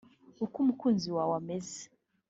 uko 0.45 0.55
umukunzi 0.63 1.07
wawe 1.15 1.33
ameze 1.41 1.81